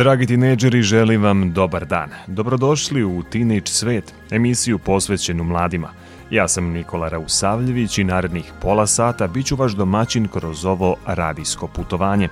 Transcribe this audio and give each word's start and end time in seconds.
Dragi 0.00 0.26
tinejdžeri, 0.26 0.82
želim 0.82 1.22
vam 1.22 1.52
dobar 1.52 1.84
dan. 1.86 2.10
Dobrodošli 2.26 3.04
u 3.04 3.22
Teenage 3.22 3.66
svet, 3.66 4.14
emisiju 4.30 4.78
posvećenu 4.78 5.44
mladima. 5.44 5.88
Ja 6.30 6.48
sam 6.48 6.64
Nikola 6.64 7.08
Rausavljević 7.08 7.98
i 7.98 8.04
narednih 8.04 8.52
pola 8.62 8.86
sata 8.86 9.26
bit 9.26 9.46
ću 9.46 9.56
vaš 9.56 9.72
domaćin 9.72 10.28
kroz 10.28 10.64
ovo 10.64 10.96
radijsko 11.06 11.66
putovanje. 11.66 12.28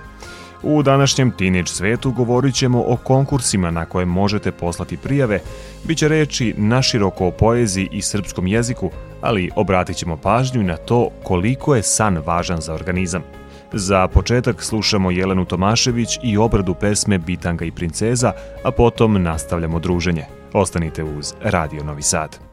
U 0.63 0.83
današnjem 0.83 1.31
Teenage 1.31 1.67
svetu 1.67 2.11
govorit 2.11 2.55
ćemo 2.55 2.83
o 2.87 2.97
konkursima 2.97 3.71
na 3.71 3.85
koje 3.85 4.05
možete 4.05 4.51
poslati 4.51 4.97
prijave, 4.97 5.39
bit 5.83 5.97
će 5.97 6.07
reči 6.07 6.53
naširoko 6.57 7.27
o 7.27 7.31
poeziji 7.31 7.89
i 7.91 8.01
srpskom 8.01 8.47
jeziku, 8.47 8.91
ali 9.21 9.49
obratit 9.55 9.97
ćemo 9.97 10.17
pažnju 10.17 10.63
na 10.63 10.77
to 10.77 11.09
koliko 11.23 11.75
je 11.75 11.83
san 11.83 12.17
važan 12.25 12.61
za 12.61 12.73
organizam. 12.73 13.38
Za 13.73 14.07
početak 14.07 14.63
slušamo 14.63 15.11
Jelenu 15.11 15.45
Tomašević 15.45 16.19
i 16.23 16.37
obradu 16.37 16.75
pesme 16.75 17.17
Bitanga 17.17 17.65
i 17.65 17.71
princeza, 17.71 18.31
a 18.63 18.71
potom 18.71 19.23
nastavljamo 19.23 19.79
druženje. 19.79 20.25
Ostanite 20.53 21.03
uz 21.03 21.33
Radio 21.43 21.83
Novi 21.83 22.01
Sad. 22.01 22.48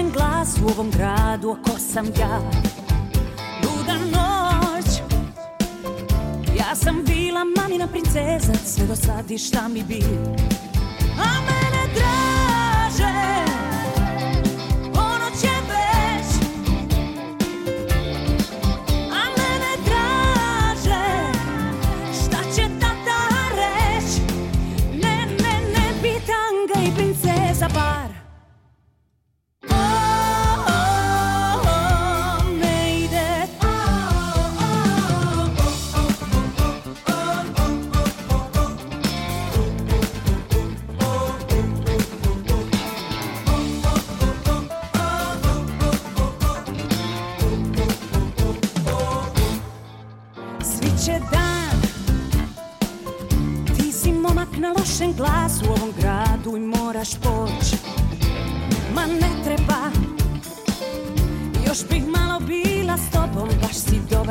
Lošem 0.00 0.12
glasu 0.12 0.64
U 0.64 0.68
ovom 0.68 0.90
gradu 0.90 1.50
oko 1.50 1.78
sam 1.78 2.06
ja? 2.18 2.40
Luda 3.62 3.94
noć. 3.94 5.00
Ja 6.58 6.74
sam 6.74 7.04
bila 7.06 7.40
mamina 7.56 7.86
princeza 7.86 8.52
Sve 8.64 8.86
do 8.86 8.96
sad 8.96 9.30
i 9.30 9.38
šta 9.38 9.68
mi 9.68 9.82
bi 9.82 10.04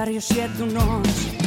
još 0.09 0.29
jednu 0.29 0.65
noć 0.65 1.38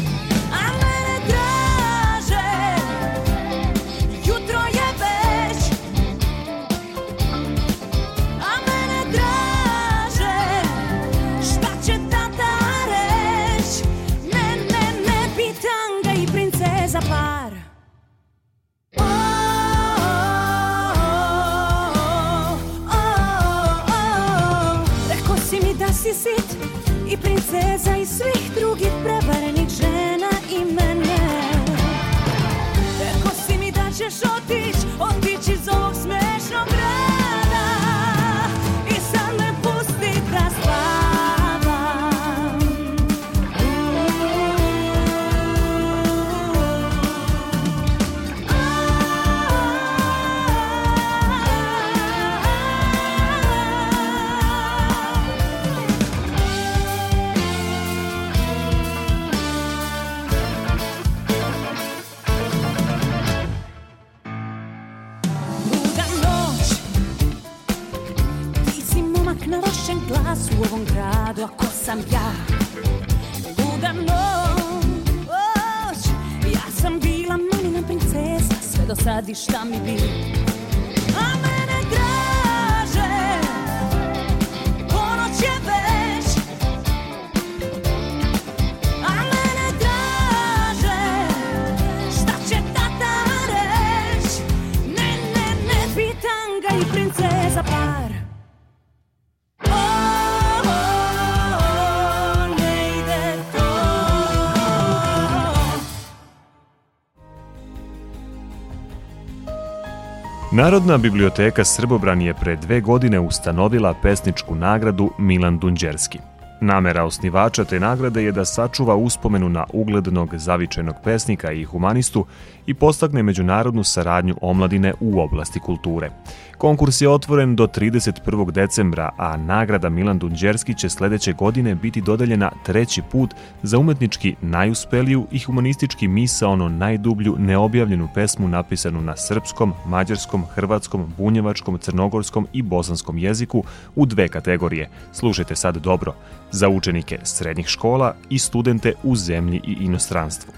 Narodna 110.55 110.99
biblioteka 110.99 111.65
Srbobran 111.65 112.21
je 112.23 112.35
pre 112.35 112.57
dve 112.57 112.81
godine 112.81 113.21
ustanovila 113.21 113.95
pesničku 114.03 114.55
nagradu 114.55 115.11
Milan 115.19 115.59
Dunđerski. 115.59 116.32
Namera 116.63 117.05
osnivača 117.05 117.65
te 117.65 117.81
nagrade 117.81 118.23
je 118.25 118.33
da 118.33 118.45
sačuva 118.45 118.97
uspomenu 118.97 119.49
na 119.49 119.65
uglednog 119.73 120.37
zavičajnog 120.37 120.95
pesnika 121.05 121.53
i 121.53 121.65
humanistu 121.65 122.27
i 122.67 122.75
postakne 122.75 123.23
međunarodnu 123.23 123.85
saradnju 123.85 124.37
omladine 124.41 124.95
u 125.01 125.21
oblasti 125.21 125.61
kulture. 125.61 126.11
Konkurs 126.59 127.01
je 127.01 127.09
otvoren 127.09 127.57
do 127.57 127.67
31. 127.67 128.51
decembra, 128.51 129.11
a 129.19 129.37
nagrada 129.37 129.89
Milan 129.89 130.19
Dunđerski 130.19 130.75
će 130.75 130.89
sledeće 130.89 131.33
godine 131.33 131.75
biti 131.75 132.01
dodeljena 132.01 132.51
treći 132.65 133.03
put 133.11 133.31
za 133.63 133.79
umetnički 133.79 134.35
najuspeliju 134.41 135.27
i 135.31 135.39
humanistički 135.39 136.09
misaono 136.09 136.69
najdublju 136.69 137.37
neobjavljenu 137.39 138.09
pesmu 138.15 138.49
napisanu 138.49 139.01
na 139.01 139.17
srpskom, 139.17 139.73
mađarskom, 139.87 140.45
hrvatskom, 140.55 141.13
bunjevačkom, 141.19 141.79
crnogorskom 141.79 142.47
i 142.53 142.63
bosanskom 142.63 143.19
jeziku 143.19 143.65
u 143.95 144.07
dve 144.07 144.29
kategorije. 144.29 144.91
Slušajte 145.13 145.57
sad 145.57 145.77
dobro, 145.77 146.15
za 146.53 146.69
učenike 146.69 147.19
srednjih 147.23 147.67
škola 147.67 148.15
i 148.31 148.39
studente 148.39 148.93
u 149.03 149.17
zemlji 149.17 149.61
i 149.65 149.77
inostranstvu. 149.81 150.53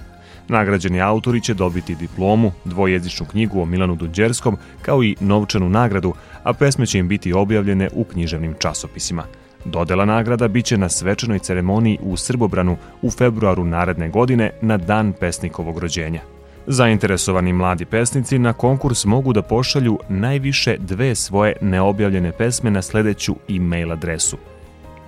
Nagrađeni 0.48 1.00
autori 1.00 1.40
će 1.40 1.54
dobiti 1.54 1.94
diplomu, 1.94 2.52
dvojezičnu 2.64 3.26
knjigu 3.26 3.60
o 3.60 3.64
Milanu 3.64 3.96
Dunđerskom, 3.96 4.56
kao 4.82 5.02
i 5.02 5.16
novčanu 5.20 5.68
nagradu, 5.68 6.14
a 6.42 6.52
pesme 6.52 6.86
će 6.86 6.98
im 6.98 7.08
biti 7.08 7.32
objavljene 7.32 7.88
u 7.94 8.04
književnim 8.04 8.54
časopisima. 8.58 9.24
Dodela 9.64 10.04
nagrada 10.04 10.48
biće 10.48 10.78
na 10.78 10.88
svečanoj 10.88 11.38
ceremoniji 11.38 11.98
u 12.02 12.16
Srbobranu 12.16 12.76
u 13.02 13.10
februaru 13.10 13.64
naredne 13.64 14.08
godine 14.08 14.50
na 14.62 14.76
dan 14.76 15.12
pesnikovog 15.12 15.78
rođenja. 15.78 16.20
Zainteresovani 16.66 17.52
mladi 17.52 17.84
pesnici 17.84 18.38
na 18.38 18.52
konkurs 18.52 19.04
mogu 19.04 19.32
da 19.32 19.42
pošalju 19.42 19.98
najviše 20.08 20.76
dve 20.78 21.14
svoje 21.14 21.56
neobjavljene 21.60 22.32
pesme 22.32 22.70
na 22.70 22.82
sledeću 22.82 23.36
e-mail 23.48 23.92
adresu 23.92 24.36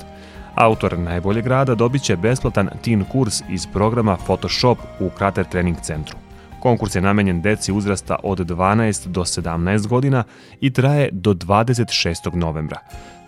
Autor 0.55 0.99
najboljeg 0.99 1.47
rada 1.47 1.75
dobit 1.75 2.01
će 2.01 2.15
besplatan 2.17 2.69
teen 2.83 3.05
kurs 3.05 3.41
iz 3.49 3.67
programa 3.73 4.17
Photoshop 4.17 4.77
u 4.99 5.09
Krater 5.09 5.45
Trening 5.45 5.77
Centru. 5.81 6.17
Konkurs 6.59 6.95
je 6.95 7.01
namenjen 7.01 7.41
deci 7.41 7.71
uzrasta 7.71 8.15
od 8.23 8.39
12 8.39 9.07
do 9.07 9.21
17 9.21 9.87
godina 9.87 10.23
i 10.61 10.73
traje 10.73 11.09
do 11.11 11.33
26. 11.33 12.35
novembra. 12.35 12.79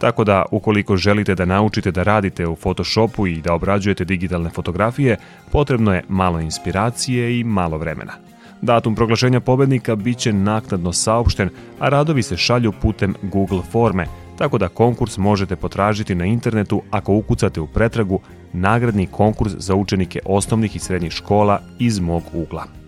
Tako 0.02 0.24
da, 0.24 0.46
ukoliko 0.52 0.98
želite 0.98 1.36
da 1.36 1.46
naučite 1.46 1.92
da 1.92 2.04
radite 2.04 2.48
u 2.48 2.56
Photoshopu 2.56 3.28
i 3.28 3.42
da 3.42 3.54
obrađujete 3.54 4.06
digitalne 4.06 4.50
fotografije, 4.50 5.18
potrebno 5.52 5.94
je 5.94 6.04
malo 6.10 6.40
inspiracije 6.40 7.40
i 7.40 7.44
malo 7.44 7.78
vremena. 7.78 8.14
Datum 8.62 8.96
proglašenja 8.96 9.40
pobednika 9.40 9.96
biće 9.96 10.34
naknadno 10.34 10.94
saopšten, 10.94 11.50
a 11.80 11.90
radovi 11.90 12.24
se 12.24 12.38
šalju 12.38 12.72
putem 12.82 13.16
Google 13.22 13.62
forme– 13.72 14.06
tako 14.42 14.58
da 14.58 14.68
konkurs 14.68 15.18
možete 15.18 15.56
potražiti 15.56 16.16
na 16.16 16.26
internetu 16.26 16.82
ako 16.92 17.14
ukucate 17.14 17.62
u 17.62 17.68
pretragu 17.68 18.20
nagradni 18.54 19.08
konkurs 19.08 19.54
za 19.58 19.76
učenike 19.76 20.20
osnovnih 20.26 20.76
i 20.76 20.80
srednjih 20.80 21.12
škola 21.12 21.62
iz 21.80 22.00
mog 22.00 22.24
ugla. 22.34 22.81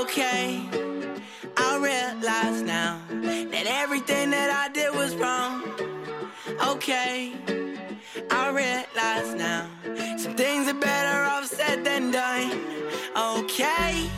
Okay, 0.00 0.60
I 1.56 1.76
realize 1.76 2.62
now 2.62 3.00
that 3.52 3.66
everything 3.66 4.30
that 4.30 4.50
I 4.50 4.72
did 4.72 4.94
was 4.94 5.14
wrong. 5.16 5.62
Okay, 6.72 7.34
I 8.30 8.48
realize 8.48 9.34
now 9.34 9.68
some 10.16 10.34
things 10.36 10.68
are 10.68 10.80
better 10.80 11.18
off 11.32 11.46
said 11.46 11.84
than 11.84 12.10
done. 12.10 12.50
Okay. 13.14 14.10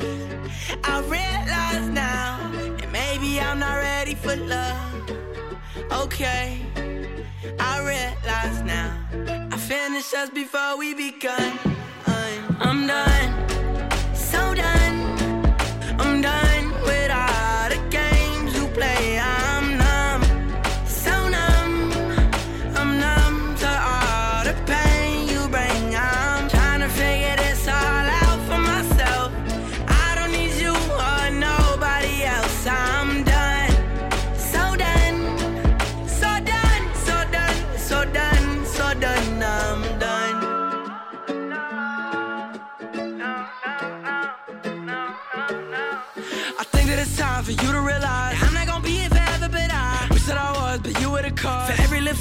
I 0.84 1.00
realize 1.08 1.88
now 1.88 2.50
that 2.78 2.90
maybe 2.92 3.40
I'm 3.40 3.58
not 3.58 3.76
ready 3.76 4.14
for 4.14 4.36
love. 4.36 5.10
Okay, 5.90 6.62
I 7.58 7.74
realize 7.80 8.62
now. 8.62 8.90
I 9.50 9.56
finished 9.56 10.14
us 10.14 10.30
before 10.30 10.78
we 10.78 10.94
begun. 10.94 11.58
I'm 12.60 12.86
done, 12.86 13.41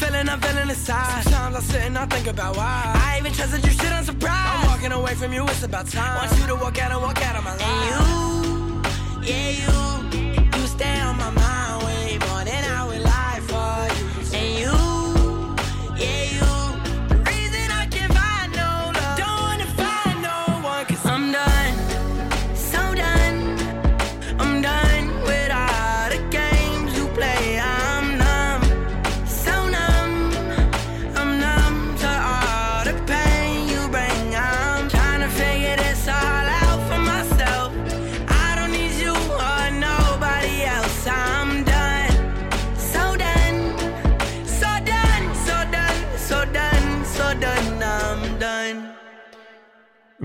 feeling 0.01 0.29
I'm 0.29 0.41
feeling 0.41 0.69
inside. 0.69 1.23
Sometimes 1.23 1.55
I 1.55 1.59
sit 1.59 1.81
and 1.83 1.97
I 1.97 2.05
think 2.05 2.27
about 2.27 2.57
why. 2.57 2.91
I 2.95 3.17
even 3.19 3.31
trusted 3.33 3.63
you, 3.65 3.71
shit, 3.71 3.91
I'm 3.91 4.03
surprised. 4.03 4.63
I'm 4.63 4.67
walking 4.67 4.91
away 4.91 5.13
from 5.15 5.33
you, 5.33 5.43
it's 5.45 5.63
about 5.63 5.88
time. 5.88 6.15
Want 6.17 6.39
you 6.39 6.47
to 6.47 6.55
walk 6.55 6.77
out 6.83 6.91
and 6.91 7.01
walk 7.01 7.21
out 7.27 7.35
of 7.35 7.43
my 7.43 7.55
life. 7.55 7.63
And 7.71 7.81
you, 7.89 9.29
yeah, 9.29 9.50
you, 9.61 10.19
you 10.19 10.20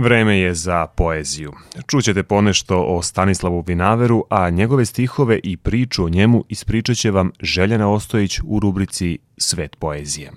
Vreme 0.06 0.38
je 0.38 0.54
za 0.54 0.86
poeziju. 0.86 1.52
Čućete 1.86 2.22
ponešto 2.22 2.84
o 2.88 3.02
Stanislavu 3.02 3.64
Vinaveru, 3.66 4.25
a 4.30 4.50
njegove 4.50 4.84
stihove 4.84 5.40
i 5.42 5.56
priču 5.56 6.04
o 6.04 6.08
njemu 6.08 6.44
ispričat 6.48 6.96
će 6.96 7.10
vam 7.10 7.30
Željana 7.40 7.92
Ostojić 7.92 8.40
u 8.44 8.60
rubrici 8.60 9.18
Svet 9.36 9.76
poezije. 9.76 10.32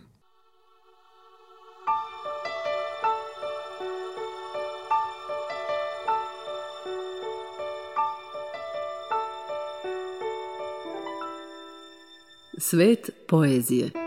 Svet 12.57 13.09
poezije 13.27 13.98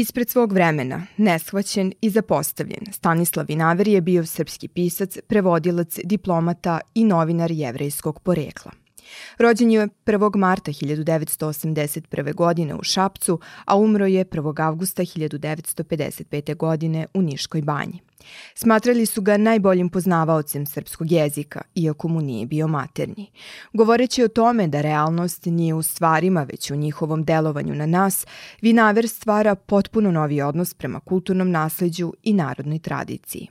Ispred 0.00 0.28
svog 0.28 0.52
vremena, 0.52 1.06
neshvaćen 1.16 1.92
i 2.00 2.10
zapostavljen, 2.10 2.92
Stanislav 2.92 3.46
Vinaver 3.48 3.88
je 3.88 4.00
bio 4.00 4.26
srpski 4.26 4.68
pisac, 4.68 5.18
prevodilac, 5.26 5.98
diplomata 6.04 6.80
i 6.94 7.04
novinar 7.04 7.50
jevrejskog 7.50 8.20
porekla. 8.20 8.79
Rođen 9.38 9.70
je 9.70 9.88
1. 10.06 10.36
marta 10.36 10.72
1981. 10.72 12.34
godine 12.34 12.74
u 12.74 12.82
Šapcu, 12.82 13.40
a 13.64 13.76
umro 13.76 14.06
je 14.06 14.24
1. 14.24 14.62
avgusta 14.62 15.02
1955. 15.02 16.56
godine 16.56 17.06
u 17.14 17.22
Niškoj 17.22 17.62
banji. 17.62 18.00
Smatrali 18.54 19.06
su 19.06 19.22
ga 19.22 19.36
najboljim 19.36 19.88
poznavaocem 19.88 20.66
srpskog 20.66 21.12
jezika, 21.12 21.60
iako 21.74 22.08
mu 22.08 22.20
nije 22.20 22.46
bio 22.46 22.68
maternji. 22.68 23.30
Govoreći 23.72 24.24
o 24.24 24.28
tome 24.28 24.66
da 24.66 24.80
realnost 24.80 25.46
nije 25.46 25.74
u 25.74 25.82
stvarima, 25.82 26.42
već 26.42 26.70
u 26.70 26.76
njihovom 26.76 27.24
delovanju 27.24 27.74
na 27.74 27.86
nas, 27.86 28.26
Vinaver 28.62 29.08
stvara 29.08 29.54
potpuno 29.54 30.10
novi 30.10 30.42
odnos 30.42 30.74
prema 30.74 31.00
kulturnom 31.00 31.50
nasleđu 31.50 32.12
i 32.22 32.32
narodnoj 32.32 32.78
tradiciji. 32.78 33.48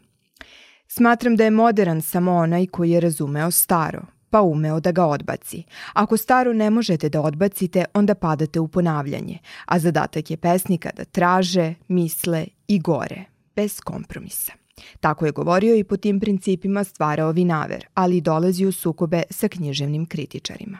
Smatram 0.87 1.35
da 1.35 1.43
je 1.43 1.51
modern 1.51 2.01
samo 2.01 2.35
onaj 2.35 2.67
koji 2.67 2.91
je 2.91 2.99
razumeo 2.99 3.51
staro, 3.51 4.01
pa 4.29 4.41
umeo 4.41 4.79
da 4.79 4.91
ga 4.91 5.05
odbaci. 5.05 5.63
Ako 5.93 6.17
staro 6.17 6.53
ne 6.53 6.69
možete 6.69 7.09
da 7.09 7.21
odbacite, 7.21 7.85
onda 7.93 8.15
padate 8.15 8.59
u 8.59 8.67
ponavljanje, 8.67 9.37
a 9.65 9.79
zadatak 9.79 10.31
je 10.31 10.37
pesnika 10.37 10.89
da 10.97 11.05
traže, 11.05 11.73
misle 11.87 12.45
i 12.67 12.79
gore, 12.79 13.25
bez 13.55 13.79
kompromisa. 13.81 14.51
Tako 14.99 15.25
je 15.25 15.31
govorio 15.31 15.75
i 15.75 15.83
po 15.83 15.97
tim 15.97 16.19
principima 16.19 16.83
stvarao 16.83 17.31
Vinaver, 17.31 17.85
ali 17.93 18.21
dolazi 18.21 18.65
u 18.65 18.71
sukobe 18.71 19.23
sa 19.29 19.47
književnim 19.47 20.05
kritičarima. 20.05 20.77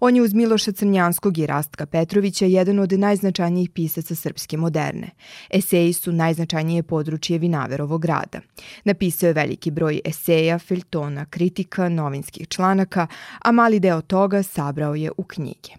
On 0.00 0.16
je 0.16 0.22
uz 0.22 0.34
Miloša 0.34 0.72
Crnjanskog 0.72 1.38
i 1.38 1.46
Rastka 1.46 1.86
Petrovića 1.86 2.46
jedan 2.46 2.78
od 2.78 2.92
najznačajnijih 2.92 3.70
pisaca 3.70 4.14
srpske 4.14 4.56
moderne. 4.56 5.10
Eseji 5.50 5.92
su 5.92 6.12
najznačajnije 6.12 6.82
područje 6.82 7.38
Vinaverovog 7.38 8.04
rada. 8.04 8.40
Napisao 8.84 9.26
je 9.26 9.32
veliki 9.32 9.70
broj 9.70 10.00
eseja, 10.04 10.58
filtona, 10.58 11.24
kritika, 11.24 11.88
novinskih 11.88 12.48
članaka, 12.48 13.06
a 13.42 13.52
mali 13.52 13.80
deo 13.80 14.00
toga 14.00 14.42
sabrao 14.42 14.94
je 14.94 15.10
u 15.16 15.22
knjige. 15.22 15.70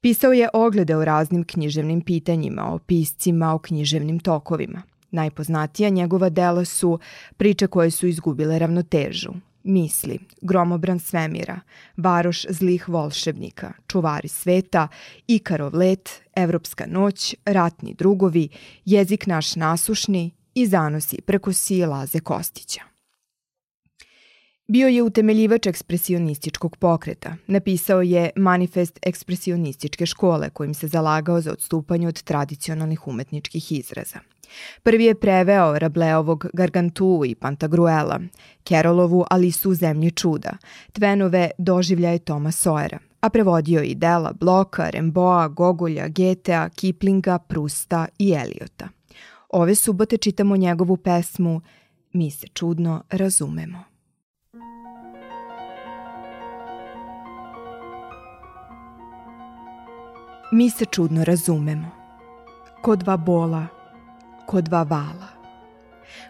Pisao 0.00 0.32
je 0.32 0.48
oglede 0.52 0.96
o 0.96 1.04
raznim 1.04 1.44
književnim 1.44 2.00
pitanjima, 2.00 2.74
o 2.74 2.78
piscima, 2.78 3.54
o 3.54 3.58
književnim 3.58 4.18
tokovima. 4.20 4.82
Najpoznatija 5.10 5.88
njegova 5.88 6.28
dela 6.28 6.64
su 6.64 6.98
priče 7.36 7.66
koje 7.66 7.90
su 7.90 8.06
izgubile 8.06 8.58
ravnotežu, 8.58 9.32
misli, 9.64 10.18
gromobran 10.40 10.98
svemira, 10.98 11.60
varoš 11.96 12.46
zlih 12.48 12.88
volšebnika, 12.88 13.72
čuvari 13.86 14.28
sveta, 14.28 14.88
Ikarov 15.26 15.74
let, 15.74 16.10
Evropska 16.36 16.86
noć, 16.86 17.34
ratni 17.44 17.94
drugovi, 17.94 18.48
jezik 18.84 19.26
naš 19.26 19.56
nasušni 19.56 20.30
i 20.54 20.66
zanosi 20.66 21.20
preko 21.20 21.52
sije 21.52 21.86
Laze 21.86 22.20
Kostića. 22.20 22.92
Bio 24.68 24.88
je 24.88 25.02
utemeljivač 25.02 25.66
ekspresionističkog 25.66 26.76
pokreta. 26.76 27.36
Napisao 27.46 28.02
je 28.02 28.30
manifest 28.36 28.98
ekspresionističke 29.02 30.06
škole 30.06 30.50
kojim 30.50 30.74
se 30.74 30.88
zalagao 30.88 31.40
za 31.40 31.52
odstupanje 31.52 32.08
od 32.08 32.22
tradicionalnih 32.22 33.08
umetničkih 33.08 33.72
izraza. 33.72 34.18
Prvi 34.82 35.04
je 35.04 35.14
preveo 35.14 35.78
Rableovog 35.78 36.46
Gargantu 36.52 37.22
i 37.26 37.34
Pantagruela, 37.34 38.20
Kerolovu 38.64 39.24
Alisu 39.30 39.70
u 39.70 39.74
zemlji 39.74 40.10
čuda, 40.10 40.50
Tvenove 40.92 41.50
doživljaje 41.58 42.18
Toma 42.18 42.52
Sojera, 42.52 42.98
a 43.20 43.28
prevodio 43.28 43.82
i 43.82 43.94
dela 43.94 44.32
Bloka, 44.40 44.90
Remboa, 44.90 45.48
Gogolja, 45.48 46.08
Getea, 46.08 46.68
Kiplinga, 46.68 47.38
Prusta 47.38 48.06
i 48.18 48.32
Eliota. 48.32 48.88
Ove 49.48 49.74
subote 49.74 50.16
čitamo 50.16 50.56
njegovu 50.56 50.96
pesmu 50.96 51.60
Mi 52.12 52.30
se 52.30 52.46
čudno 52.46 53.02
razumemo. 53.10 53.84
Mi 60.52 60.70
se 60.70 60.84
čudno 60.84 61.24
razumemo. 61.24 61.90
Ko 62.82 62.96
dva 62.96 63.16
bola, 63.16 63.66
ko 64.46 64.60
dva 64.60 64.82
vala, 64.82 65.28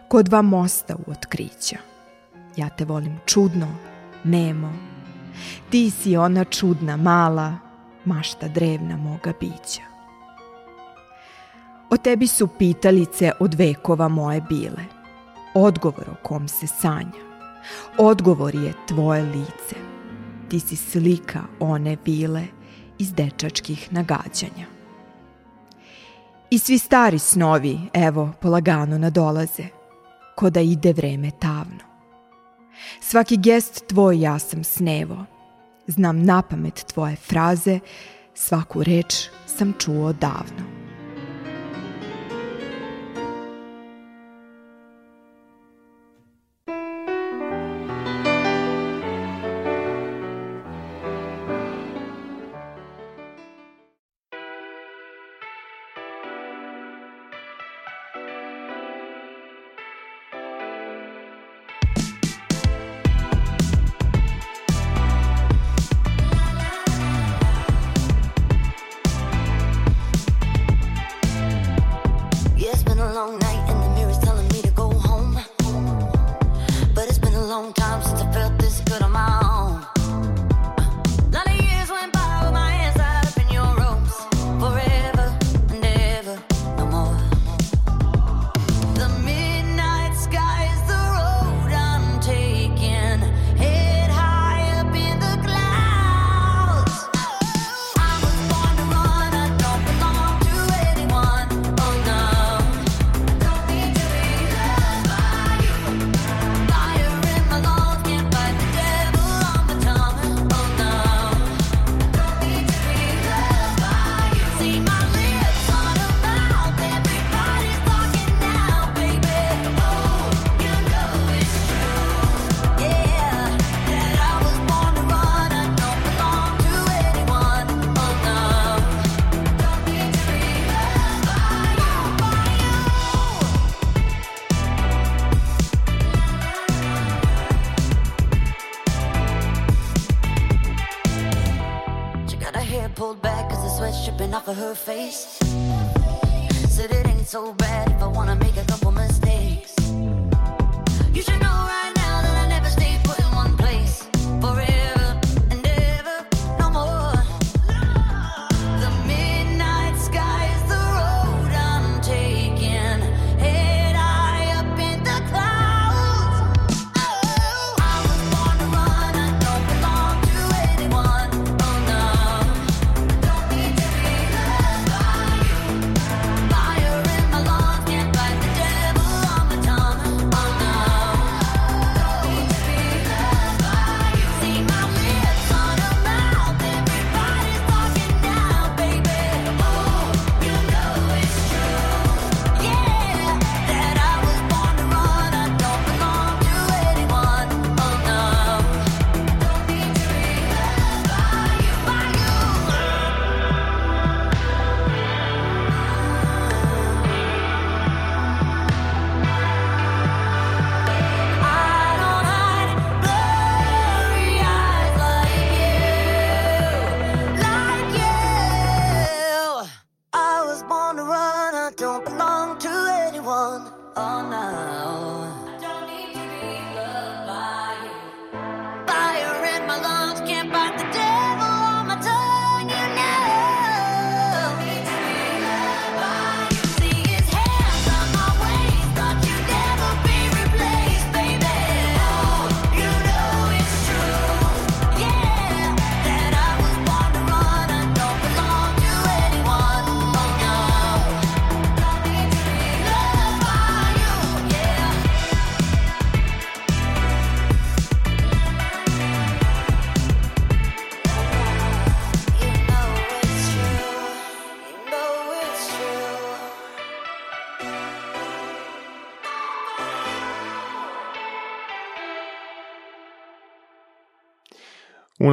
ko 0.07 0.23
dva 0.23 0.41
mosta 0.41 0.95
u 0.95 1.11
otkrića. 1.11 1.77
Ja 2.55 2.69
te 2.69 2.85
volim 2.85 3.19
čudno, 3.25 3.67
nemo. 4.23 4.73
Ti 5.69 5.91
si 5.91 6.17
ona 6.17 6.43
čudna, 6.43 6.97
mala, 6.97 7.53
mašta 8.05 8.47
drevna 8.47 8.97
moga 8.97 9.33
bića. 9.39 9.81
O 11.89 11.97
tebi 11.97 12.27
su 12.27 12.47
pitalice 12.47 13.31
od 13.39 13.53
vekova 13.53 14.07
moje 14.07 14.41
bile, 14.41 14.83
odgovor 15.53 16.09
o 16.09 16.15
kom 16.23 16.47
se 16.47 16.67
sanja. 16.67 17.23
Odgovor 17.97 18.55
je 18.55 18.73
tvoje 18.87 19.23
lice, 19.23 19.75
ti 20.49 20.59
si 20.59 20.75
slika 20.75 21.41
one 21.59 21.97
bile 22.05 22.43
iz 22.97 23.13
dečačkih 23.13 23.93
nagađanja. 23.93 24.72
I 26.53 26.59
svi 26.59 26.77
stari 26.77 27.19
snovi, 27.19 27.79
evo, 27.93 28.33
polagano 28.41 28.97
nadolaze, 28.97 29.63
ko 30.35 30.49
da 30.49 30.59
ide 30.59 30.93
vreme 30.93 31.31
tavno. 31.39 31.79
Svaki 33.01 33.37
gest 33.37 33.87
tvoj 33.87 34.21
ja 34.21 34.39
sam 34.39 34.63
snevo, 34.63 35.25
znam 35.87 36.23
napamet 36.23 36.85
tvoje 36.93 37.15
fraze, 37.15 37.79
svaku 38.33 38.83
reč 38.83 39.29
sam 39.45 39.73
čuo 39.79 40.13
davno. 40.13 40.82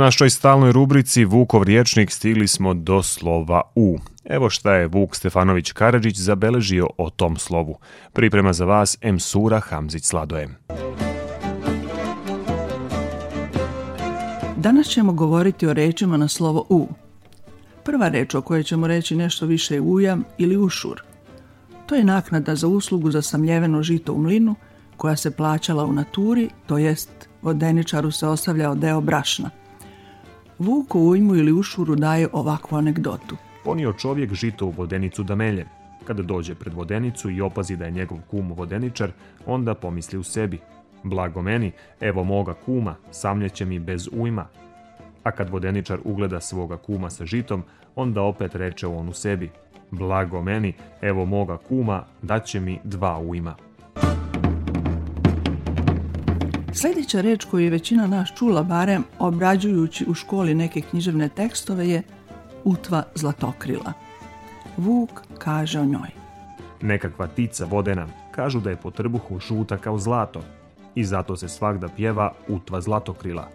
Našoj 0.00 0.30
stalnoj 0.30 0.72
rubrici 0.72 1.24
Vukov 1.24 1.62
riječnik 1.62 2.10
stigli 2.10 2.48
smo 2.48 2.74
do 2.74 3.02
slova 3.02 3.62
U. 3.74 3.98
Evo 4.24 4.50
šta 4.50 4.74
je 4.74 4.86
Vuk 4.86 5.16
Stefanović 5.16 5.72
Karadžić 5.72 6.16
zabeležio 6.16 6.88
o 6.98 7.10
tom 7.10 7.36
slovu. 7.36 7.78
Priprema 8.12 8.52
za 8.52 8.64
vas 8.64 8.98
M. 9.00 9.20
Sura 9.20 9.60
Hamzić 9.60 10.04
Sladojem. 10.04 10.56
Danas 14.56 14.86
ćemo 14.86 15.12
govoriti 15.12 15.66
o 15.66 15.72
rečima 15.72 16.16
na 16.16 16.28
slovo 16.28 16.66
U. 16.68 16.88
Prva 17.84 18.08
reč 18.08 18.34
o 18.34 18.42
kojoj 18.42 18.62
ćemo 18.62 18.86
reći 18.86 19.16
nešto 19.16 19.46
više 19.46 19.74
je 19.74 19.80
ujam 19.80 20.24
ili 20.38 20.56
ušur. 20.56 21.02
To 21.86 21.94
je 21.94 22.04
naknada 22.04 22.54
za 22.54 22.68
uslugu 22.68 23.10
za 23.10 23.22
samljeveno 23.22 23.82
žito 23.82 24.12
u 24.12 24.18
mlinu 24.18 24.54
koja 24.96 25.16
se 25.16 25.30
plaćala 25.30 25.84
u 25.84 25.92
naturi, 25.92 26.48
to 26.66 26.78
jest 26.78 27.10
vodeničaru 27.42 28.10
se 28.10 28.26
ostavljao 28.26 28.74
deo 28.74 29.00
brašna. 29.00 29.50
Vuk 30.60 30.94
u 30.94 31.08
ujmu 31.08 31.36
ili 31.36 31.52
ušuru 31.52 31.96
daje 31.96 32.28
ovakvu 32.32 32.76
anegdotu. 32.76 33.36
Ponio 33.64 33.92
čovjek 33.92 34.34
žito 34.34 34.66
u 34.66 34.70
vodenicu 34.70 35.22
da 35.22 35.34
melje. 35.34 35.66
Kada 36.04 36.22
dođe 36.22 36.54
pred 36.54 36.74
vodenicu 36.74 37.30
i 37.30 37.40
opazi 37.40 37.76
da 37.76 37.84
je 37.84 37.90
njegov 37.90 38.18
kum 38.30 38.52
vodeničar, 38.52 39.10
onda 39.46 39.74
pomisli 39.74 40.18
u 40.18 40.22
sebi. 40.22 40.58
Blago 41.02 41.42
meni, 41.42 41.72
evo 42.00 42.24
moga 42.24 42.54
kuma, 42.54 42.94
samljeće 43.10 43.64
mi 43.64 43.78
bez 43.78 44.08
ujma. 44.12 44.46
A 45.22 45.30
kad 45.30 45.50
vodeničar 45.50 45.98
ugleda 46.04 46.40
svoga 46.40 46.76
kuma 46.76 47.10
sa 47.10 47.26
žitom, 47.26 47.62
onda 47.96 48.22
opet 48.22 48.54
reče 48.54 48.86
on 48.86 49.08
u 49.08 49.12
sebi. 49.12 49.50
Blago 49.90 50.42
meni, 50.42 50.74
evo 51.00 51.24
moga 51.24 51.56
kuma, 51.56 52.04
daće 52.22 52.60
mi 52.60 52.78
dva 52.84 53.18
ujma. 53.18 53.56
Sljedeća 56.80 57.20
reč 57.20 57.44
koju 57.44 57.64
je 57.64 57.70
većina 57.70 58.06
nas 58.06 58.28
čula 58.38 58.62
barem 58.62 59.04
obrađujući 59.18 60.04
u 60.08 60.14
školi 60.14 60.54
neke 60.54 60.80
književne 60.80 61.28
tekstove 61.28 61.88
je 61.88 62.02
utva 62.64 63.02
zlatokrila. 63.14 63.92
Vuk 64.76 65.10
kaže 65.38 65.80
o 65.80 65.84
njoj. 65.84 66.08
Nekakva 66.80 67.26
tica 67.26 67.64
vodena, 67.64 68.06
kažu 68.30 68.60
da 68.60 68.70
je 68.70 68.76
po 68.76 68.90
trbuhu 68.90 69.38
žuta 69.38 69.76
kao 69.76 69.98
zlato 69.98 70.42
i 70.94 71.04
zato 71.04 71.36
se 71.36 71.48
svakda 71.48 71.88
pjeva 71.88 72.32
utva 72.48 72.80
zlatokrila. 72.80 73.48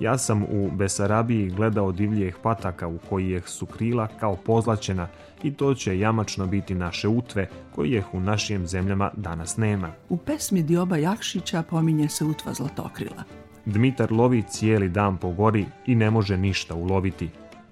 Ja 0.00 0.18
sam 0.18 0.42
u 0.42 0.70
Besarabiji 0.70 1.50
gledao 1.50 1.92
divljih 1.92 2.36
pataka 2.42 2.88
u 2.88 2.98
kojih 3.08 3.48
su 3.48 3.66
krila 3.66 4.08
kao 4.20 4.36
pozlačena 4.36 5.08
i 5.42 5.54
to 5.54 5.74
će 5.74 5.98
jamačno 5.98 6.46
biti 6.46 6.74
naše 6.74 7.08
utve 7.08 7.48
kojih 7.74 8.14
u 8.14 8.20
našim 8.20 8.66
zemljama 8.66 9.10
danas 9.16 9.56
nema. 9.56 9.92
U 10.08 10.16
pesmi 10.16 10.62
Dioba 10.62 10.96
Jakšića 10.96 11.62
pominje 11.62 12.08
se 12.08 12.24
utva 12.24 12.54
zlatokrila. 12.54 13.24
Dmitar 13.64 14.12
lovi 14.12 14.42
cijeli 14.42 14.88
dan 14.88 15.16
po 15.16 15.30
gori 15.30 15.66
i 15.86 15.94
ne 15.94 16.10
može 16.10 16.36
ništa 16.36 16.74
uloviti. 16.74 17.28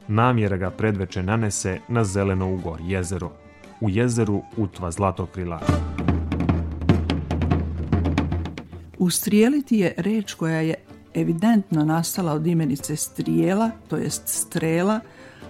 Namjera 0.08 0.56
ga 0.56 0.70
predveče 0.70 1.22
nanese 1.22 1.80
na 1.88 2.04
zeleno 2.04 2.52
u 2.52 2.56
gor 2.56 2.80
jezero. 2.80 3.32
U 3.80 3.90
jezeru 3.90 4.42
utva 4.56 4.90
zlatokrila. 4.90 5.60
Ustrijeliti 8.98 9.76
je 9.76 9.94
reč 9.96 10.34
koja 10.34 10.60
je 10.60 10.74
evidentno 11.16 11.84
nastala 11.84 12.32
od 12.32 12.46
imenice 12.46 12.96
strijela, 12.96 13.70
to 13.88 13.96
jest 13.96 14.22
strela, 14.28 15.00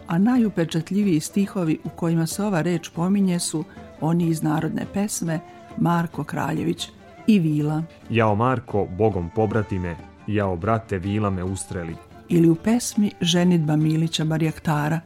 a 0.07 0.19
najupečatljiviji 0.19 1.21
stihovi 1.21 1.79
u 1.85 1.89
kojima 1.89 2.27
se 2.27 2.45
ova 2.45 2.63
reč 2.63 2.89
pominje 2.89 3.39
su 3.39 3.65
oni 4.01 4.29
iz 4.29 4.43
narodne 4.43 4.87
pesme 4.95 5.41
Marko 5.79 6.25
Kraljević 6.25 6.89
i 7.27 7.39
Vila. 7.39 7.83
Jao 8.11 8.35
Marko, 8.35 8.87
bogom 8.99 9.31
pobrati 9.35 9.79
me, 9.79 9.97
jao 10.27 10.57
brate, 10.57 10.99
Vila 10.99 11.31
me 11.31 11.45
ustreli. 11.45 11.95
Ili 12.29 12.49
u 12.51 12.55
pesmi 12.55 13.11
Ženitba 13.21 13.77
Milića 13.77 14.25
Barjaktara. 14.25 15.01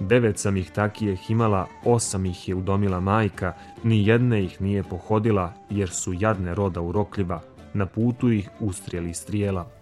Devet 0.00 0.38
sam 0.38 0.56
ih 0.56 0.70
takijeh 0.70 1.30
imala, 1.30 1.66
osam 1.84 2.26
ih 2.26 2.48
je 2.48 2.54
udomila 2.54 3.00
majka, 3.00 3.54
ni 3.84 4.06
jedne 4.06 4.44
ih 4.44 4.60
nije 4.60 4.82
pohodila, 4.82 5.52
jer 5.70 5.90
su 5.90 6.12
jadne 6.12 6.54
roda 6.54 6.80
urokljiva, 6.80 7.40
na 7.74 7.86
putu 7.86 8.30
ih 8.30 8.50
ustrijeli 8.60 9.14
strijela. 9.14 9.75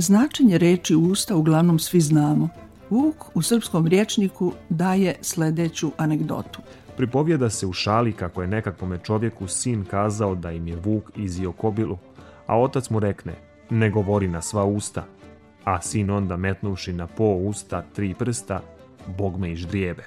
Značenje 0.00 0.58
reči 0.58 0.94
usta 0.94 1.36
uglavnom 1.36 1.78
svi 1.78 2.00
znamo. 2.00 2.48
Vuk 2.90 3.24
u 3.34 3.42
srpskom 3.42 3.86
riječniku 3.86 4.52
daje 4.68 5.14
sljedeću 5.22 5.90
anegdotu. 5.96 6.60
Pripovjeda 6.96 7.50
se 7.50 7.66
u 7.66 7.72
šali 7.72 8.12
kako 8.12 8.42
je 8.42 8.48
nekakvome 8.48 8.98
čovjeku 9.04 9.48
sin 9.48 9.84
kazao 9.84 10.34
da 10.34 10.50
im 10.50 10.68
je 10.68 10.76
Vuk 10.76 11.10
izio 11.16 11.52
kobilu, 11.52 11.98
a 12.46 12.60
otac 12.60 12.90
mu 12.90 13.00
rekne, 13.00 13.34
ne 13.70 13.90
govori 13.90 14.28
na 14.28 14.42
sva 14.42 14.64
usta, 14.64 15.04
a 15.64 15.80
sin 15.80 16.10
onda 16.10 16.36
metnuši 16.36 16.92
na 16.92 17.06
po 17.06 17.24
usta 17.24 17.84
tri 17.94 18.14
prsta, 18.14 18.60
Bog 19.18 19.38
me 19.38 19.52
iždrijebe. 19.52 20.04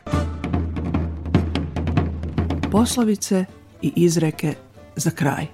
Poslovice 2.71 3.45
i 3.82 3.93
izreke 3.95 4.54
za 4.95 5.12
kraj. 5.12 5.47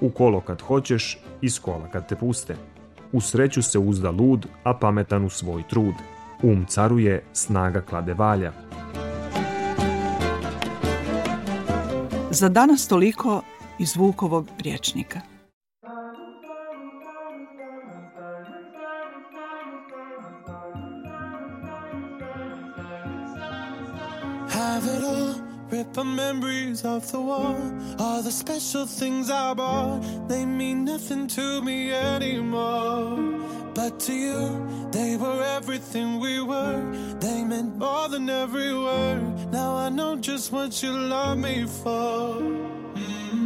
U 0.00 0.10
kolo 0.10 0.40
kad 0.40 0.62
hoćeš, 0.62 1.18
iz 1.40 1.60
kola 1.60 1.88
kad 1.92 2.08
te 2.08 2.16
puste. 2.16 2.56
U 3.12 3.20
sreću 3.20 3.62
se 3.62 3.78
uzda 3.78 4.10
lud, 4.10 4.46
a 4.64 4.74
pametan 4.74 5.24
u 5.24 5.30
svoj 5.30 5.62
trud. 5.70 5.94
Um 6.42 6.66
caruje, 6.68 7.24
snaga 7.32 7.80
klade 7.80 8.14
valja. 8.14 8.52
Za 12.30 12.48
danas 12.48 12.88
toliko 12.88 13.42
iz 13.78 13.96
Vukovog 13.96 14.48
riječnika. 14.58 15.35
The 25.96 26.04
memories 26.04 26.84
of 26.84 27.10
the 27.10 27.18
war. 27.18 27.56
All 27.98 28.20
the 28.22 28.30
special 28.30 28.84
things 28.84 29.30
I 29.30 29.54
bought, 29.54 30.28
they 30.28 30.44
mean 30.44 30.84
nothing 30.84 31.26
to 31.28 31.62
me 31.62 31.90
anymore. 31.90 33.16
But 33.74 33.98
to 34.00 34.12
you, 34.12 34.90
they 34.92 35.16
were 35.16 35.42
everything 35.56 36.20
we 36.20 36.42
were. 36.42 36.82
They 37.18 37.42
meant 37.44 37.78
more 37.78 38.10
than 38.10 38.28
every 38.28 38.74
word. 38.74 39.50
Now 39.50 39.74
I 39.74 39.88
know 39.88 40.16
just 40.16 40.52
what 40.52 40.82
you 40.82 40.92
love 40.92 41.38
me 41.38 41.64
for. 41.64 42.42
Mm. 43.00 43.45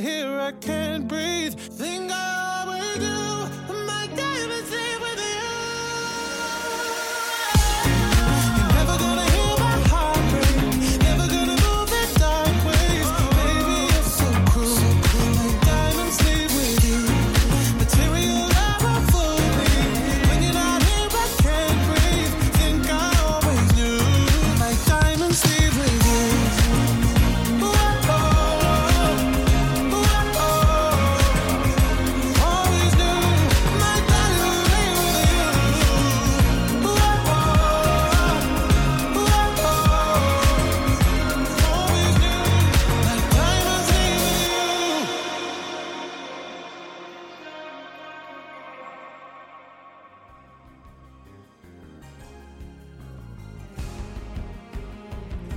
here 0.00 0.31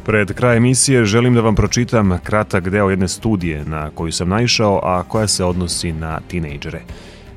Pred 0.05 0.33
kraj 0.33 0.57
emisije 0.57 1.05
želim 1.05 1.33
da 1.33 1.41
vam 1.41 1.55
pročitam 1.55 2.19
kratak 2.23 2.69
deo 2.69 2.89
jedne 2.89 3.07
studije 3.07 3.65
na 3.65 3.89
koju 3.89 4.11
sam 4.11 4.29
naišao, 4.29 4.79
a 4.83 5.03
koja 5.03 5.27
se 5.27 5.43
odnosi 5.43 5.91
na 5.91 6.19
tinejdžere. 6.27 6.81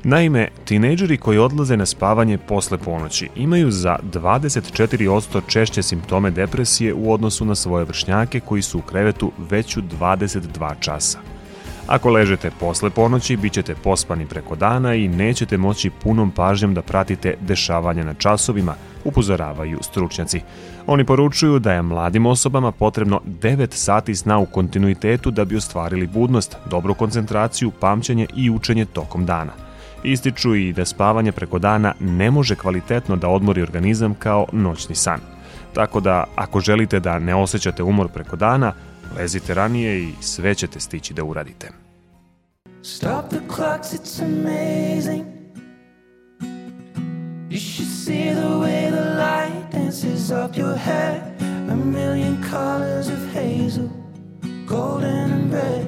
Naime, 0.03 0.47
tinejdžeri 0.65 1.17
koji 1.17 1.37
odlaze 1.37 1.77
na 1.77 1.85
spavanje 1.85 2.37
posle 2.37 2.77
ponoći 2.77 3.29
imaju 3.35 3.71
za 3.71 3.97
24% 4.13 5.41
češće 5.47 5.83
simptome 5.83 6.31
depresije 6.31 6.93
u 6.93 7.13
odnosu 7.13 7.45
na 7.45 7.55
svoje 7.55 7.85
vršnjake 7.85 8.39
koji 8.39 8.61
su 8.61 8.79
u 8.79 8.81
krevetu 8.81 9.31
već 9.49 9.77
u 9.77 9.81
22 9.81 10.73
časa. 10.79 11.19
Ako 11.87 12.09
ležete 12.09 12.51
posle 12.59 12.89
ponoći, 12.89 13.37
bit 13.37 13.53
ćete 13.53 13.75
pospani 13.75 14.25
preko 14.25 14.55
dana 14.55 14.95
i 14.95 15.07
nećete 15.07 15.57
moći 15.57 15.89
punom 15.89 16.31
pažnjom 16.31 16.73
da 16.73 16.81
pratite 16.81 17.35
dešavanja 17.41 18.03
na 18.03 18.13
časovima, 18.13 18.75
upozoravaju 19.03 19.77
stručnjaci. 19.81 20.41
Oni 20.87 21.05
poručuju 21.05 21.59
da 21.59 21.73
je 21.73 21.81
mladim 21.81 22.25
osobama 22.25 22.71
potrebno 22.71 23.21
9 23.41 23.73
sati 23.73 24.15
sna 24.15 24.37
u 24.37 24.45
kontinuitetu 24.45 25.31
da 25.31 25.45
bi 25.45 25.55
ostvarili 25.55 26.07
budnost, 26.07 26.57
dobru 26.69 26.93
koncentraciju, 26.93 27.71
pamćenje 27.71 28.27
i 28.35 28.49
učenje 28.49 28.85
tokom 28.85 29.25
dana. 29.25 29.51
Ističu 30.03 30.55
i 30.55 30.73
da 30.73 30.85
spavanje 30.85 31.31
preko 31.31 31.59
dana 31.59 31.93
ne 31.99 32.31
može 32.31 32.55
kvalitetno 32.55 33.15
da 33.15 33.27
odmori 33.27 33.61
organizam 33.61 34.13
kao 34.13 34.45
noćni 34.51 34.95
san. 34.95 35.19
Tako 35.73 35.99
da, 35.99 36.23
ako 36.35 36.59
želite 36.59 36.99
da 36.99 37.19
ne 37.19 37.35
osjećate 37.35 37.83
umor 37.83 38.07
preko 38.07 38.35
dana, 38.35 38.73
Lezite 39.17 39.53
ranije 39.53 40.03
i 40.03 40.13
sve 40.21 40.55
ćete 40.55 40.79
stići 40.79 41.13
da 41.13 41.23
uradite. 41.23 41.69
Stop 42.81 43.29
the 43.29 43.39
clocks, 43.55 43.93
it's 43.93 44.23
amazing. 44.23 45.25
You 47.49 47.59
should 47.59 47.91
see 48.05 48.33
the 48.33 48.57
way 48.59 48.91
the 48.91 49.05
light 49.15 49.71
dances 49.71 50.31
up 50.31 50.57
your 50.57 50.77
head 50.77 51.39
A 51.69 51.75
million 51.75 52.41
colors 52.41 53.09
of 53.09 53.31
hazel, 53.31 53.91
golden 54.65 55.31
and 55.31 55.53
red. 55.53 55.78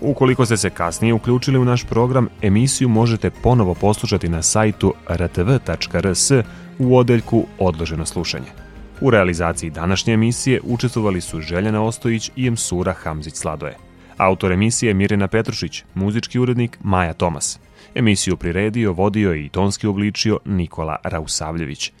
Ukoliko 0.00 0.46
ste 0.46 0.56
se 0.56 0.70
kasnije 0.70 1.14
uključili 1.14 1.58
u 1.58 1.64
naš 1.64 1.84
program, 1.84 2.28
emisiju 2.42 2.88
možete 2.88 3.30
ponovo 3.30 3.74
poslušati 3.74 4.28
na 4.28 4.42
sajtu 4.42 4.94
rtv.rs 5.10 6.30
u 6.78 6.96
odeljku 6.96 7.46
Odloženo 7.58 8.06
slušanje. 8.06 8.63
U 9.04 9.10
realizaciji 9.10 9.70
današnje 9.70 10.14
emisije 10.14 10.60
učestvovali 10.64 11.20
su 11.20 11.40
Željana 11.40 11.82
Ostojić 11.82 12.30
i 12.36 12.46
Emsura 12.46 12.92
Hamzić 12.92 13.34
Sladoje. 13.34 13.76
Autor 14.16 14.52
emisije 14.52 14.94
Mirjana 14.94 15.28
Petrušić, 15.28 15.84
muzički 15.94 16.38
urednik 16.38 16.78
Maja 16.82 17.12
Tomas. 17.12 17.58
Emisiju 17.94 18.36
priredio, 18.36 18.92
vodio 18.92 19.34
i 19.34 19.48
tonski 19.48 19.86
obličio 19.86 20.38
Nikola 20.44 20.96
Rausavljević. 21.02 21.92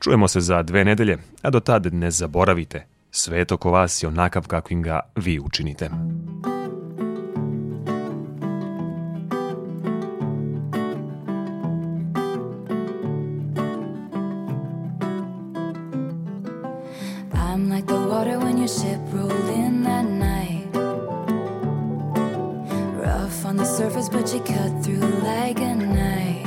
Čujemo 0.00 0.28
se 0.28 0.40
za 0.40 0.62
dve 0.62 0.84
nedelje, 0.84 1.18
a 1.42 1.50
do 1.50 1.60
tad 1.60 1.94
ne 1.94 2.10
zaboravite, 2.10 2.86
svet 3.10 3.52
oko 3.52 3.70
vas 3.70 4.02
je 4.02 4.08
onakav 4.08 4.46
kakvim 4.46 4.82
ga 4.82 5.00
vi 5.16 5.40
učinite. 5.40 5.90
I'm 17.60 17.68
like 17.68 17.86
the 17.86 18.00
water 18.00 18.38
when 18.38 18.56
your 18.56 18.68
ship 18.68 18.98
rolled 19.12 19.50
in 19.50 19.82
that 19.82 20.06
night. 20.06 20.66
Rough 22.96 23.44
on 23.44 23.56
the 23.58 23.66
surface, 23.66 24.08
but 24.08 24.32
you 24.32 24.40
cut 24.40 24.82
through 24.82 25.06
like 25.20 25.60
a 25.60 25.74
knife. 25.74 26.46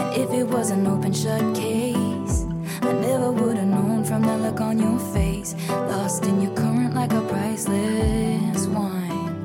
And 0.00 0.08
if 0.22 0.28
it 0.32 0.42
was 0.42 0.70
an 0.70 0.88
open 0.88 1.12
shut 1.12 1.54
case, 1.54 2.44
I 2.82 2.92
never 2.94 3.30
would 3.30 3.58
have 3.58 3.68
known 3.68 4.02
from 4.02 4.22
the 4.22 4.36
look 4.38 4.60
on 4.60 4.80
your 4.80 4.98
face. 5.14 5.54
Lost 5.70 6.24
in 6.24 6.40
your 6.40 6.54
current 6.56 6.94
like 6.94 7.12
a 7.12 7.20
priceless 7.20 8.66
wine. 8.66 9.44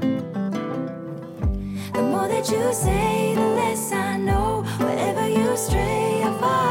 The 1.94 2.02
more 2.02 2.28
that 2.28 2.50
you 2.50 2.74
say, 2.74 3.36
the 3.36 3.48
less 3.62 3.92
I 3.92 4.18
know. 4.18 4.64
Wherever 4.80 5.30
you 5.30 5.56
stray, 5.56 6.24
I 6.24 6.38
follow. 6.40 6.71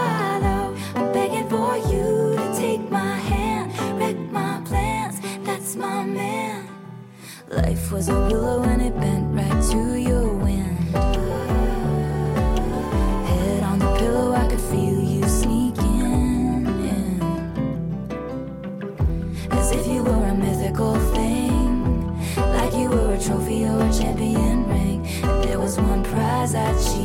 Was 7.93 8.09
a 8.09 8.15
willow 8.15 8.63
and 8.63 8.81
it 8.81 8.95
bent 9.01 9.35
right 9.35 9.63
to 9.73 10.01
your 10.01 10.33
wind. 10.33 10.79
Head 13.27 13.63
on 13.65 13.79
the 13.81 13.97
pillow, 13.99 14.33
I 14.33 14.47
could 14.49 14.61
feel 14.61 15.03
you 15.03 15.25
sneaking 15.25 16.67
in. 16.95 17.17
As 19.51 19.73
if 19.73 19.87
you 19.89 20.05
were 20.05 20.25
a 20.25 20.35
mythical 20.35 20.95
thing, 21.13 22.17
like 22.37 22.73
you 22.75 22.91
were 22.91 23.15
a 23.15 23.19
trophy 23.21 23.65
or 23.65 23.83
a 23.83 23.93
champion 23.93 24.69
ring. 24.69 25.05
And 25.25 25.43
there 25.45 25.59
was 25.59 25.77
one 25.77 26.05
prize 26.05 26.55
I'd 26.55 26.79
cheat 26.79 27.00